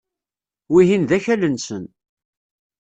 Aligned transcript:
Wihin 0.71 1.03
d 1.09 1.11
akal-nsen. 1.17 1.85